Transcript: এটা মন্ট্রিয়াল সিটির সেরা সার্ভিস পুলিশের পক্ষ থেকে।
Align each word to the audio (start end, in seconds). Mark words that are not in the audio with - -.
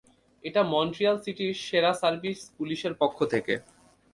এটা 0.43 0.61
মন্ট্রিয়াল 0.73 1.17
সিটির 1.23 1.53
সেরা 1.65 1.91
সার্ভিস 2.01 2.39
পুলিশের 2.57 2.93
পক্ষ 3.01 3.17
থেকে। 3.33 3.53